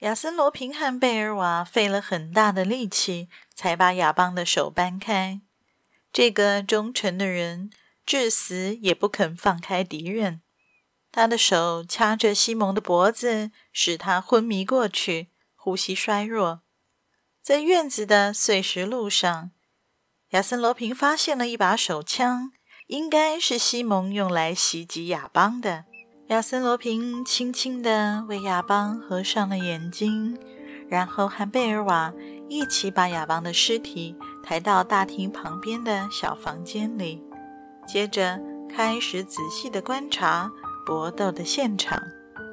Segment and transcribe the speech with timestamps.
[0.00, 5.40] 亚森·罗平和贝尔瓦费了很大的力气，才把亚邦的手掰开。
[6.12, 7.70] 这个忠诚的人
[8.04, 10.42] 至死也不肯放开敌人。
[11.10, 16.60] 他的手掐着西蒙的脖子，使他昏迷过去，呼吸衰弱。
[17.40, 19.52] 在院子的碎石路上，
[20.30, 22.52] 亚森·罗平发现了一把手枪，
[22.88, 25.86] 应该是西蒙用来袭击亚邦的。
[26.28, 30.36] 亚森·罗平轻轻地为亚邦合上了眼睛，
[30.88, 32.12] 然后和贝尔瓦
[32.48, 37.22] 一起把亚邦的尸体抬到大厅旁边的小房间里，
[37.86, 40.50] 接着开始仔细地观察
[40.84, 42.02] 搏斗的现场。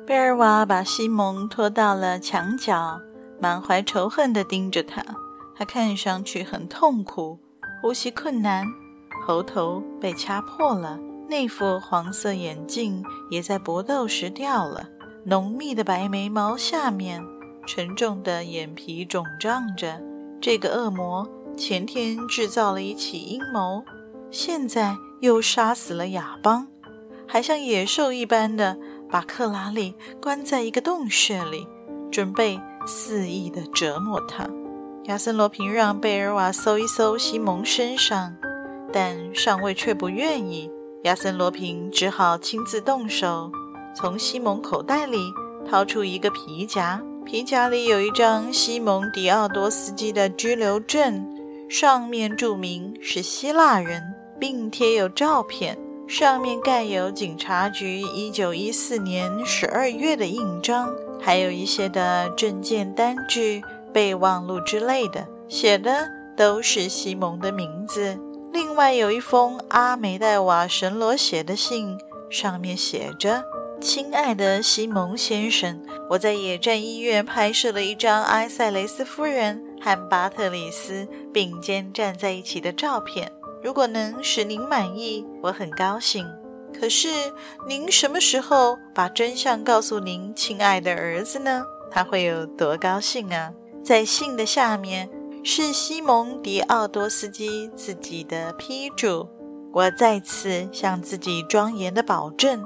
[0.06, 3.02] 贝尔瓦把西蒙拖到了墙角，
[3.42, 5.04] 满怀仇恨地盯着他。
[5.56, 7.40] 他看上去很痛苦，
[7.82, 8.68] 呼吸困难，
[9.26, 11.00] 喉头被掐破了。
[11.34, 14.88] 那副黄色眼镜也在搏斗时掉了，
[15.26, 17.24] 浓密的白眉毛下面，
[17.66, 20.00] 沉重的眼皮肿胀着。
[20.40, 23.84] 这个恶魔前天制造了一起阴谋，
[24.30, 26.68] 现在又杀死了亚邦，
[27.28, 28.78] 还像野兽一般的
[29.10, 31.68] 把克拉丽关在一个洞穴里，
[32.12, 34.48] 准备肆意的折磨他。
[35.06, 38.36] 亚森罗平让贝尔瓦搜一搜西蒙身上，
[38.94, 40.70] 但上尉却不愿意。
[41.04, 43.52] 亚森·罗平只好亲自动手，
[43.94, 45.18] 从西蒙口袋里
[45.70, 51.28] 掏出一个皮夹，皮夹里有一张西蒙·迪奥多斯基的居留证，
[51.70, 54.02] 上面注明是希腊人，
[54.40, 55.78] 并贴有照片，
[56.08, 60.90] 上面盖有警察局1914年12月的印章，
[61.20, 68.18] 还有一些的证件单据、备忘录之类的，写的都是西蒙的名字。
[68.54, 71.98] 另外有一封阿梅代瓦神罗写的信，
[72.30, 73.44] 上面写着
[73.82, 83.32] ：“亲爱的西蒙先生，我在野战医院拍摄了一张埃塞雷斯夫人和巴特里斯并肩站在一起的照片。
[83.64, 86.24] 如果能使您满意，我很高兴。
[86.80, 87.08] 可是
[87.68, 91.66] 您什么时候把真相告诉您亲爱的儿子呢？
[91.90, 93.52] 他会有多高兴啊！”
[93.84, 95.10] 在信的下面。
[95.46, 99.28] 是西蒙·迪奥多斯基自己的批注。
[99.74, 102.64] 我再次向自己庄严地保证，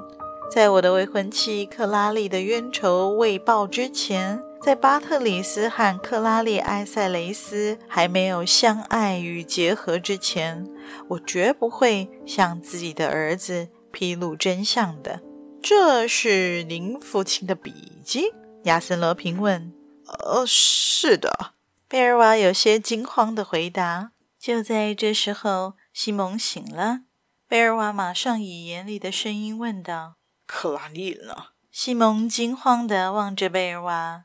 [0.48, 10.64] 在我的未婚妻克拉丽的冤仇未报之前，在巴特里斯和克拉丽·埃塞雷斯还没有相爱与结合之前，
[11.08, 15.20] 我绝不会向自己的儿子披露真相的。
[15.60, 17.72] 这是您父亲的笔
[18.04, 18.32] 记？
[18.64, 19.72] 亚森·罗平问。
[20.06, 21.57] 呃，是的。
[21.90, 24.12] 贝尔瓦有些惊慌的回答。
[24.38, 27.00] 就在这时候，西蒙醒了。
[27.48, 30.16] 贝尔瓦马上以严厉的声音问道
[30.46, 31.34] ：“克拉丽呢？”
[31.72, 34.24] 西蒙惊慌的望着贝尔瓦，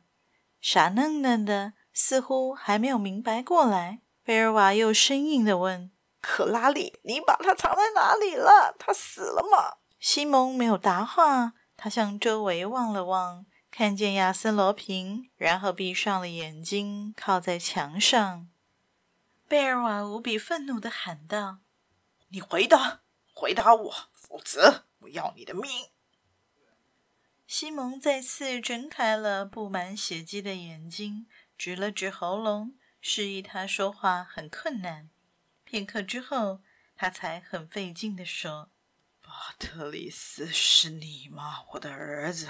[0.60, 4.02] 傻愣愣的，似乎还没有明白过来。
[4.26, 8.76] 贝尔瓦又生硬的问：“克拉丽，你把她藏在哪里了？
[8.78, 13.46] 她死了吗？”西蒙没有答话，他向周围望了望。
[13.76, 18.48] 看见亚森·罗平，然后闭上了眼睛，靠在墙上。
[19.48, 21.62] 贝尔瓦无比愤怒地喊道
[22.30, 23.02] ：“你回答，
[23.34, 25.90] 回答我，否则我要你的命！”
[27.48, 31.26] 西蒙再次睁开了布满血迹的眼睛，
[31.58, 35.10] 指了指喉咙，示意他说话很困难。
[35.64, 36.62] 片刻之后，
[36.96, 38.70] 他才很费劲地说
[39.20, 42.48] ：“巴特里斯，是你吗，我的儿子？”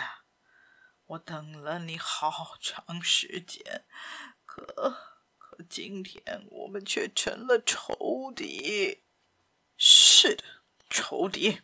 [1.08, 3.86] 我等了你好长时间，
[4.46, 4.66] 可
[5.38, 9.04] 可今天我们却成了仇敌。
[9.78, 10.44] 是的，
[10.90, 11.62] 仇敌。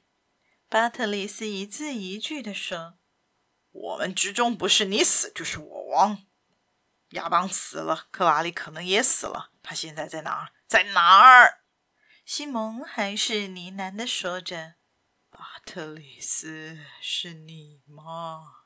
[0.68, 3.00] 巴特里斯一字一句地说
[3.72, 6.28] ：“我们之中不是你死就是我亡。
[7.12, 9.52] 亚邦死了，克拉丽可能也死了。
[9.64, 10.52] 他现在在哪儿？
[10.68, 11.64] 在哪儿？”
[12.26, 14.76] 西蒙还是呢喃的说着
[15.32, 18.58] ：“巴特里斯，是你吗？”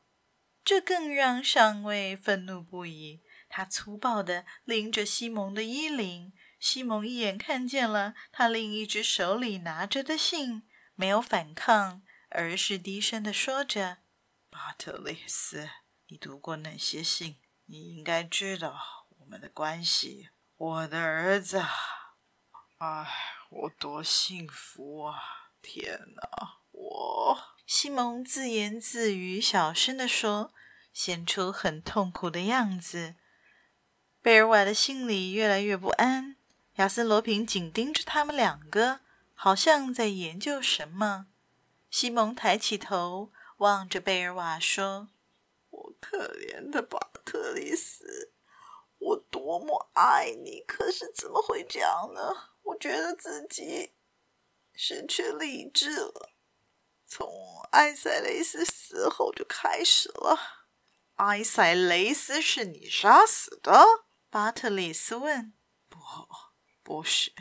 [0.63, 3.21] 这更让上尉愤怒不已。
[3.49, 13.99] 他粗暴地拎着西蒙的衣领，西蒙一眼看见了他另一只手里拿着的信，没有反抗，而是低声地说着
[14.49, 15.69] ：“巴特雷斯，
[16.07, 20.29] 你读过那些信，你应该知道我们的关系。
[20.55, 21.61] 我的儿子，
[22.79, 23.07] 哎，
[23.49, 25.19] 我多幸福啊！
[25.61, 27.52] 天哪，我……
[27.65, 30.53] 西蒙自言自语，小声地说，
[30.91, 33.15] 显出很痛苦的样子。
[34.21, 36.35] 贝尔瓦的心里越来越不安。
[36.75, 38.99] 亚森·罗平紧盯着他们两个，
[39.33, 41.27] 好像在研究什么。
[41.89, 45.09] 西蒙抬起头，望着贝尔瓦说
[45.69, 48.31] ：“我可怜的巴特里斯，
[48.97, 52.51] 我多么爱你，可是怎么会这样呢？
[52.63, 53.91] 我觉得自己
[54.73, 56.32] 失去理智了。
[57.05, 57.27] 从
[57.71, 60.39] 埃塞雷斯死后就开始了。
[61.15, 63.85] 埃塞雷斯是你杀死的？”
[64.29, 65.53] 巴特里斯问。
[65.89, 65.99] “不，
[66.81, 67.33] 不是。”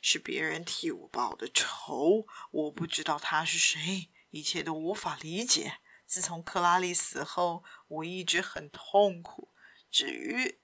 [0.00, 5.78] 是别人替我报的仇，我不知道他是谁，一切都无法理解。
[6.06, 9.52] 自从克拉丽死后，我一直很痛苦。
[9.90, 10.60] 至于，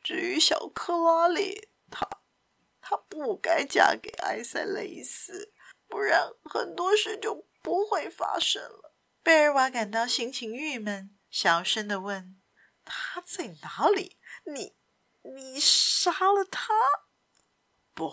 [0.00, 2.08] 至于小克拉丽，她，
[2.80, 5.52] 她不该嫁给埃塞雷斯，
[5.88, 8.94] 不然很多事就不会发生了。
[9.22, 12.40] 贝尔瓦感到心情郁闷，小声地问
[12.84, 14.18] ：“他在哪里？
[14.44, 14.76] 你，
[15.22, 16.72] 你杀了他？”
[17.94, 18.12] 不。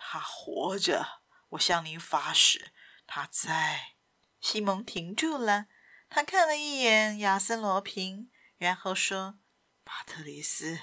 [0.00, 2.70] 他活着，我向您发誓，
[3.04, 3.96] 他在。
[4.40, 5.66] 西蒙停住了，
[6.08, 9.40] 他看了一眼亚森·罗平，然后说
[9.82, 10.78] ：“巴特里斯，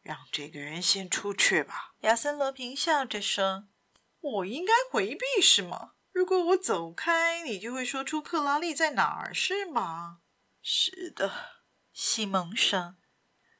[0.00, 3.68] 让这个人先出去吧。”亚森·罗平笑着说
[4.20, 5.92] ：“我应该回避是吗？
[6.16, 10.20] 如果我走开，你就会说出克拉丽在哪儿，是吗
[10.64, 11.30] ？”“是的。”
[11.92, 12.96] 西蒙说。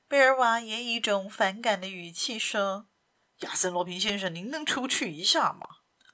[0.08, 2.88] 贝尔瓦也以一种反感的语气说。
[3.40, 5.66] 亚森·罗平先生，您能出去一下吗？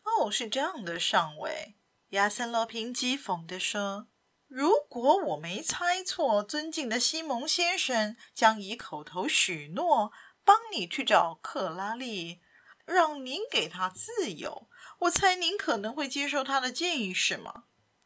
[0.02, 1.76] 哦，是这样的，上尉。
[2.08, 4.08] 亚森·罗平讥讽地说
[4.50, 10.10] ：“如果我没猜错，尊敬的西蒙先生将以口头许诺
[10.42, 12.40] 帮你去找克拉丽，
[12.84, 14.66] 让您给他自由。
[15.02, 17.64] 我猜您可能会接受他的建议，是吗？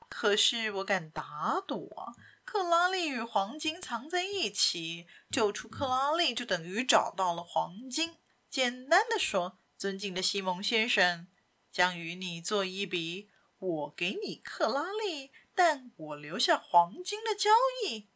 [0.08, 2.14] 可是我敢打赌啊，
[2.44, 8.16] 克拉丽与黄金藏在一起，救出克拉丽就等于找到了黄金。”
[8.48, 11.28] 简单的说，尊敬的西蒙先生
[11.70, 13.28] 将与你做一笔
[13.58, 17.50] 我给你克拉丽，但我留下黄金的交
[17.84, 18.08] 易，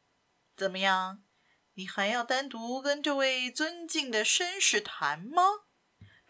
[0.56, 1.22] 怎么样？
[1.74, 5.42] 你还要单独跟这位尊敬的绅士谈吗？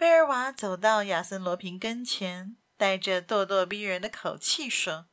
[0.01, 5.09] 贝尔瓦走到亚森罗平跟前，带着咄咄逼人的口气说：“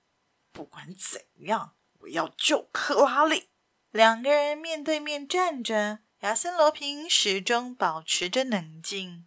[0.54, 3.50] 不管怎样，我要救克拉丽。”
[3.92, 6.00] 两个人面对面站着。
[6.22, 9.26] 亚森·罗平始终保持着冷静。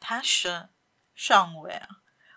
[0.00, 0.70] 他说
[1.14, 1.88] ：“上尉啊，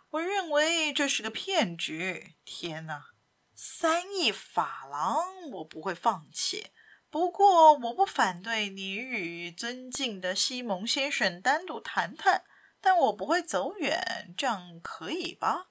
[0.09, 2.35] 我认为这是个骗局。
[2.43, 3.11] 天哪，
[3.53, 6.71] 三亿法郎我不会放弃。
[7.09, 12.43] 不过，我不反对你与尊敬的西蒙先生单独谈谈，
[12.85, 15.69] 但我不会走远，这样可以吧？”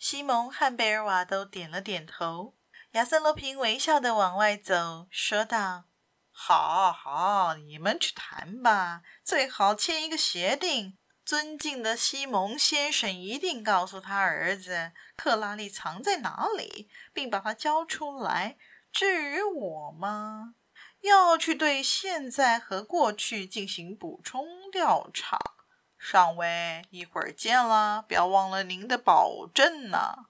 [0.00, 2.54] 西蒙和贝尔瓦都点了点头。
[2.92, 5.84] 亚森·罗平微笑地往外走，说道。
[6.32, 10.96] 好好，你们去谈吧，最好签一个协定。
[11.26, 18.56] 尊敬的西蒙先生一定告诉他儿子克拉丽藏在哪里，并把他交出来。
[18.90, 20.54] 至于我嘛，
[21.02, 25.57] 要去对现在和过去进行补充调查。
[25.98, 30.26] 上尉，一会儿见了，不要忘了您的保证呢。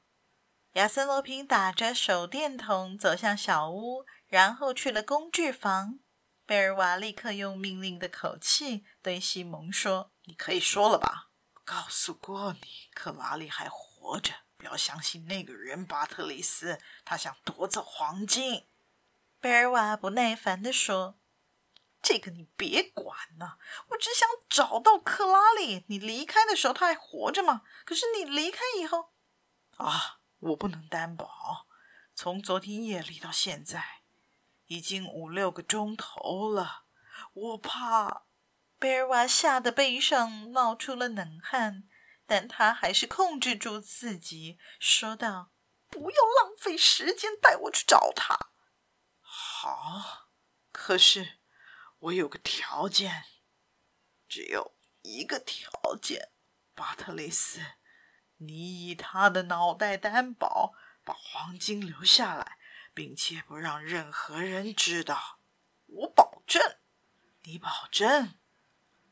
[0.72, 4.04] 亚森·罗平打着手电筒走向小屋。
[4.28, 6.00] 然后去了工具房，
[6.44, 11.30] 贝尔瓦立刻用命令的口气对西蒙说：“你可以说了吧？
[11.64, 18.66] 告诉过你，克拉丽还活着，不要相信那个人巴特里斯，他想夺走黄金。”
[19.40, 21.18] 贝尔瓦不耐烦地说
[22.08, 25.84] ：“这个你别管了，我只想找到克拉丽。
[25.88, 27.60] 你离开的时候他还活着吗？
[27.84, 29.12] 可是你离开以后……
[29.76, 31.66] 啊，我不能担保。
[32.14, 33.98] 从昨天夜里到现在。”
[34.68, 36.84] 已经五六个钟头了，
[37.34, 38.22] 我怕。
[38.78, 41.84] 贝尔瓦吓得背上冒出了冷汗，
[42.26, 45.50] 但他还是控制住自己，说道
[45.90, 48.50] ：“不要浪费时间，带我去找他。”
[49.20, 50.30] 好，
[50.72, 51.38] 可是
[51.99, 53.25] 我有个条件，
[54.28, 56.31] 只有一个条件，
[56.75, 57.61] 巴特雷斯，
[58.37, 60.75] 你以他的脑袋担保，
[61.05, 62.59] 把黄金留下来。
[62.95, 65.38] 并且不让任何人知道，
[65.87, 66.78] 我保证。
[67.43, 68.35] 你保证？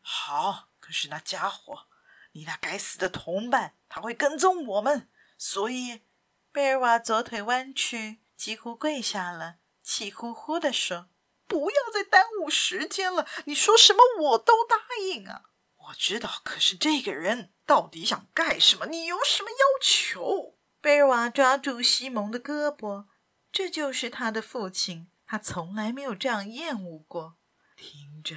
[0.00, 0.70] 好。
[0.80, 1.86] 可是那家伙，
[2.32, 5.08] 你那该死的同伴，他会跟踪我们。
[5.38, 6.02] 所以，
[6.50, 11.08] 贝尔瓦左腿弯曲，几乎跪下了，气呼呼地说
[11.46, 15.42] ：“不要再耽误时间了，你说什么我都答应啊！
[15.88, 18.86] 我知道，可是这个人到底想干什么？
[18.86, 23.06] 你有什么要求？”贝尔瓦抓住西蒙的胳膊，
[23.50, 27.36] 这就是他的父亲，他从来没有这样厌恶过。
[27.76, 28.36] 听着，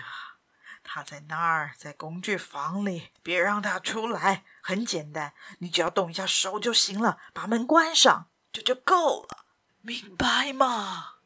[0.83, 4.45] 他在那儿，在工具房里，别让他出来。
[4.61, 9.45] 很简单，你只要动一下手就行了，把门关上，这就够了，
[9.81, 11.18] 明白吗？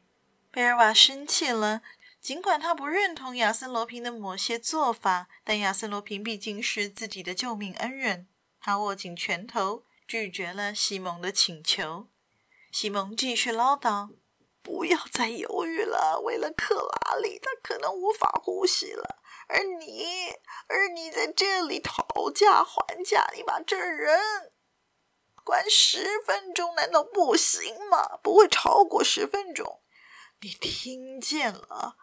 [0.54, 1.82] 贝尔瓦生气了，
[2.20, 8.28] 尽管他不认同亚森罗平的某些做法，但亚森罗平毕竟是自己的救命恩人，
[8.60, 9.82] 他握紧拳头。
[10.06, 12.06] 拒绝了西蒙的请求。
[12.70, 14.10] 西蒙继续唠叨
[14.62, 19.22] ：“不要再犹豫了，为了克拉丽，他可能无法呼吸了。
[19.48, 20.06] 而你，
[20.68, 24.52] 而你在这里讨价还价，你把这人
[25.42, 28.18] 关十分钟，难道不行吗？
[28.22, 29.80] 不会超过十分钟。
[30.44, 31.96] 你听见了？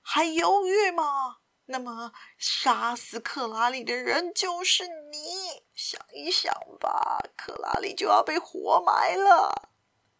[0.00, 1.36] 还犹豫吗？”
[1.68, 5.64] 那么，杀死克拉丽的人就是你。
[5.74, 9.68] 想一想吧，克拉丽就要被活埋了。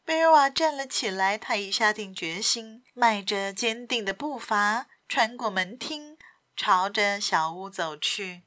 [0.05, 6.19] 贝尔瓦站了起来，他已下定决心，迈着坚定的步伐，穿过门厅，
[6.55, 8.43] 朝着小屋走去。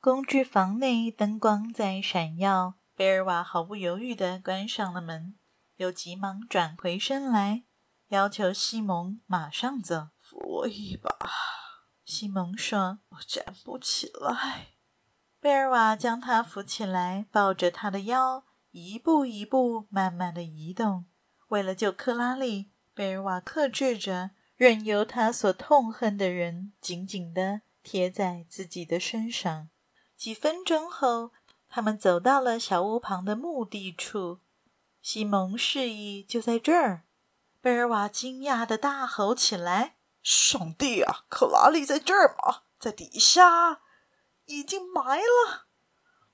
[0.00, 5.34] 工具房内灯光在闪耀，贝尔瓦毫不犹豫地关上了门，
[5.76, 7.64] 又急忙转回身来，
[8.08, 10.08] 要求西蒙马上走。
[10.20, 11.10] 扶我一把。
[12.04, 14.68] 西蒙说：“我站不起来。”
[15.40, 21.06] 贝尔瓦将他扶起来，抱着他的腰，一步一步慢慢地移动。
[21.48, 29.68] 为了救克拉丽，贝尔瓦克制着，任由他所痛恨的人紧紧地贴在自己的身上。
[30.16, 31.32] 几分钟后，
[31.68, 34.40] 他们走到了小屋旁的墓地处。
[35.00, 37.04] 西蒙示意就在这儿。
[37.68, 39.96] 贝尔瓦惊讶的大吼起来。
[40.22, 41.26] 上帝啊！
[41.28, 42.62] 克拉丽在这儿吗？
[42.78, 43.82] 在底下，
[44.46, 45.66] 已经埋了。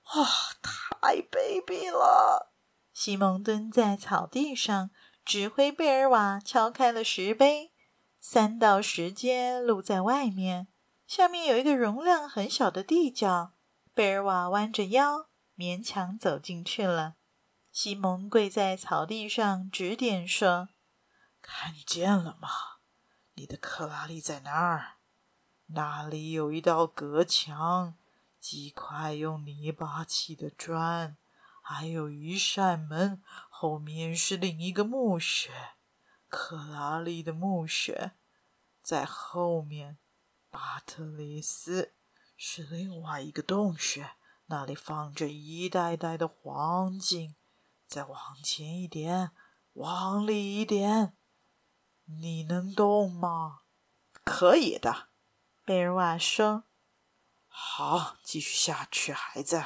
[0.05, 0.23] 啊、
[0.63, 2.53] 太卑鄙了！
[2.93, 4.91] 西蒙蹲在草地上，
[5.25, 7.73] 指挥贝尔瓦敲开了石碑。
[8.21, 10.69] 三道石阶露在外面，
[11.05, 13.55] 下面有一个容量很小的地窖。
[13.93, 15.27] 贝尔瓦弯着腰，
[15.57, 17.15] 勉强走进去了。
[17.73, 20.69] 西蒙跪在草地上，指点说
[21.47, 22.49] ：“看见了吗？”
[23.37, 24.95] 你的克拉丽在哪儿？
[25.67, 27.97] 那里有一道隔墙，
[28.39, 31.17] 几块用泥巴砌的砖，
[31.61, 35.51] 还有一扇门，后面是另一个墓穴。
[36.29, 38.13] 克拉丽的墓穴
[38.83, 39.99] 在后面，
[40.51, 41.95] 巴特里斯
[42.37, 44.13] 是另外一个洞穴，
[44.47, 47.35] 那里放着一袋袋的黄金。
[47.87, 49.31] 再往前一点，
[49.73, 51.17] 往里一点。
[52.07, 53.61] 你能动吗？
[54.25, 55.09] 可以的，
[55.65, 56.65] 贝尔瓦说。
[57.49, 59.63] 好，继续下去，孩子。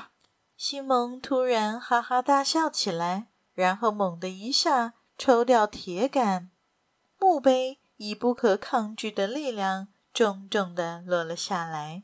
[0.57, 6.51] 西蒙突然哈哈大笑起来，然后猛地一下抽掉铁杆，
[7.19, 12.03] 墓碑以不可抗拒的力量重重地落了下来。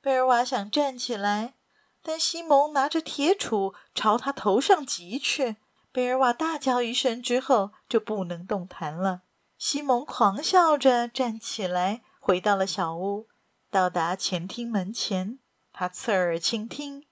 [0.00, 1.54] 贝尔瓦想站起来，
[2.02, 5.56] 但西蒙拿着铁杵朝他头上击去。
[5.92, 9.23] 贝尔瓦大叫一声之后，就不能动弹了。
[9.56, 13.28] 西蒙狂笑着站起来，回到了小屋。
[13.70, 15.38] 到达前厅门前，
[15.72, 17.06] 他侧耳倾听，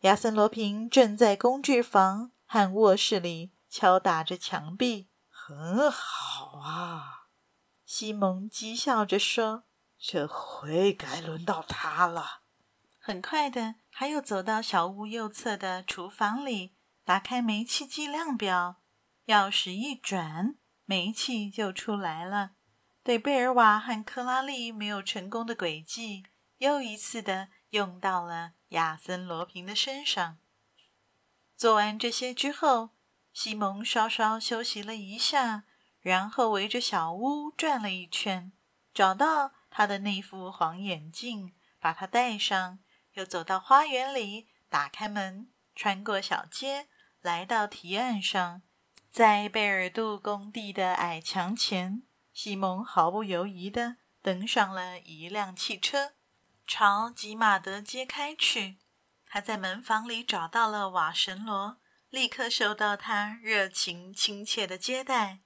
[0.00, 5.08] 亚森罗平正在工具房和卧室里敲打着墙壁。
[5.28, 7.28] 很好啊，
[7.84, 9.64] 西蒙讥笑着说
[9.98, 12.42] ：“这回该轮到他了。”
[13.00, 18.82] 很快的，他又走到小屋右侧的厨房里，打开煤气计量表，
[19.26, 20.56] 钥匙一转。
[20.88, 22.52] 煤气就出来了，
[23.02, 26.24] 对贝尔瓦和克拉丽没有成功的诡计，
[26.56, 30.38] 又一次的用到了亚森罗平的身上。
[31.54, 32.96] 做完这些之后，
[33.34, 35.64] 西蒙稍稍休息了一下，
[36.00, 38.50] 然后围着小屋转了一圈，
[38.94, 42.78] 找到他的那副黄眼镜，把它戴上，
[43.12, 46.88] 又走到花园里，打开门，穿过小街，
[47.20, 48.62] 来到堤岸上。
[49.18, 56.12] 在贝尔杜工地的矮墙前，西蒙毫不犹豫地登上了一辆汽车，
[56.64, 58.78] 朝吉马德街开去。
[59.26, 61.78] 他在门房里找到了瓦神罗，
[62.10, 65.40] 立刻受到他热情亲切的接待。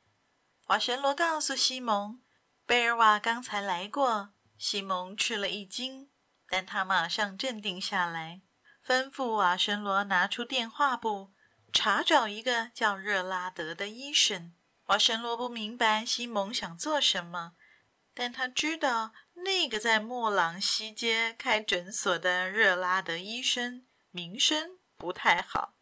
[0.66, 2.20] 瓦神罗告诉西蒙，
[2.66, 4.34] 贝尔瓦刚才来过。
[4.58, 6.10] 西蒙吃了一惊，
[6.46, 8.42] 但他马上镇定下来，
[8.86, 11.32] 吩咐瓦神罗拿出电话簿。
[11.72, 14.52] 查找一个叫热拉德的医生，
[14.86, 17.54] 瓦神罗不明白西蒙想做什么，
[18.12, 25.74] 但他知道那个在莫朗西街开诊所的热拉德医生名声不太好，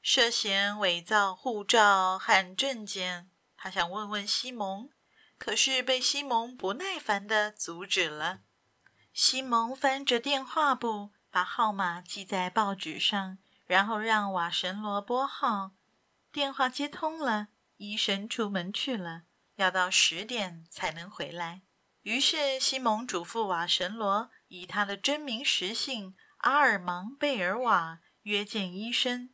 [0.00, 3.28] 涉嫌伪造护照和证件。
[3.56, 4.90] 他想问问西蒙，
[5.36, 8.40] 可是被西蒙不耐烦的阻止了。
[9.12, 15.72] 西蒙翻着电话簿，把号码记在报纸上，然后让瓦神罗拨号。
[16.30, 19.22] 电话接通了，医生出门去了，
[19.56, 21.62] 要到十点才能回来。
[22.02, 29.30] 于是西蒙嘱咐瓦神罗以他的真名实姓阿尔芒贝尔瓦约见医生，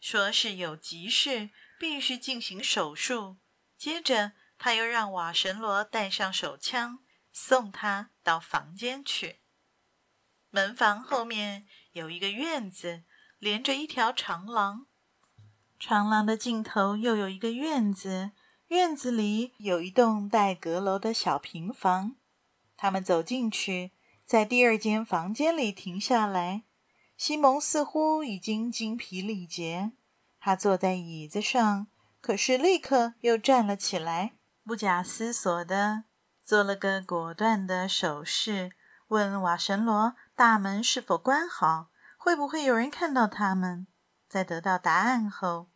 [0.00, 3.38] 说是有急事，必须进行手术。
[3.76, 7.00] 接着，他又让瓦神罗带上手枪，
[7.32, 9.40] 送他到房间去。
[10.48, 13.04] 门房后面有一个院子，
[13.38, 14.86] 连着一条长廊。
[15.78, 18.30] 长廊的尽头又有一个院子，
[18.68, 22.16] 院子里有一栋带阁楼的小平房。
[22.76, 23.92] 他们走进去，
[24.24, 26.64] 在第二间房间里停下来。
[27.16, 29.92] 西蒙似乎已经精疲力竭，
[30.40, 31.86] 他坐在椅子上。
[32.20, 34.32] 可是，立刻又站了起来，
[34.64, 36.04] 不假思索地
[36.42, 38.72] 做了个果断的手势，
[39.08, 41.90] 问瓦神罗：“大门是否关好？
[42.24, 43.86] 会不会有人看到他们？”
[44.26, 45.68] 在得到答案后，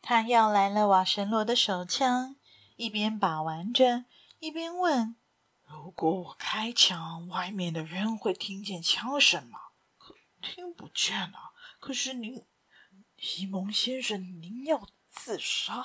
[0.00, 2.36] 他要来了瓦神罗的手枪，
[2.76, 4.04] 一边把玩着，
[4.38, 5.16] 一边问
[5.66, 9.58] ：“如果我开枪，外面的人会听见枪声吗？
[9.98, 11.50] 可听不见啊。
[11.80, 12.46] 可是您，
[13.16, 15.84] 西蒙先生，您要……”自杀，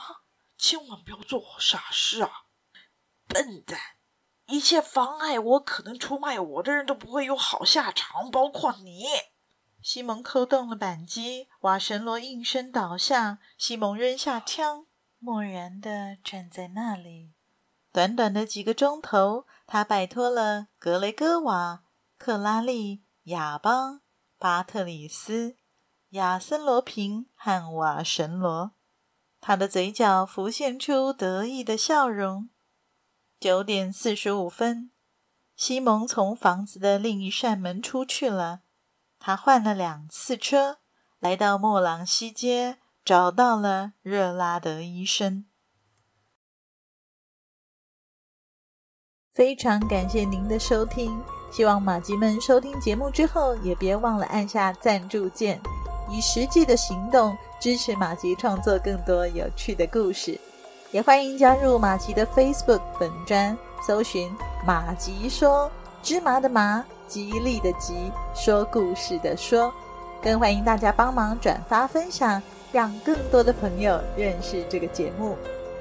[0.58, 2.46] 千万不要做傻事啊！
[3.28, 3.78] 笨蛋，
[4.46, 9.04] 一切妨碍我可能出卖我的人都不会有好下场，包括你。
[9.90, 13.40] 西蒙扣动了扳机，瓦神罗应声倒下。
[13.58, 14.86] 西蒙扔下枪，
[15.18, 17.32] 默然地站在那里。
[17.94, 21.86] 短短的几个钟头，他摆脱了格雷戈瓦、
[22.18, 24.02] 克拉丽、亚邦、
[24.38, 25.56] 巴特里斯、
[26.10, 28.72] 亚森罗平和瓦神罗。
[29.40, 32.50] 他的嘴角浮现出得意的笑容。
[33.40, 34.92] 九点四十五分，
[35.56, 38.64] 西蒙从房子的另一扇门出去了。
[39.20, 40.78] 他换了两次车，
[41.20, 45.46] 来到莫朗西街，找到了热拉德医生。
[49.34, 55.62] 非常感谢您的收听，希望马吉们收听节目之后，也别忘了按下赞助键。
[56.10, 60.40] 以实际的行动支持马吉创作更多有趣的故事，
[60.92, 64.34] 也欢迎加入马吉的 Facebook 本专，搜寻
[64.66, 65.70] “马吉说
[66.02, 69.74] 芝麻的麻，吉利的吉，说故事的说”，
[70.22, 72.42] 更欢迎大家帮忙转发分享，
[72.72, 75.38] 让更多的朋友认识这个节目。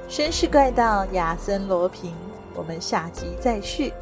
[0.08, 2.14] 绅士怪盗亚森罗平，
[2.54, 3.92] 我们下集再续。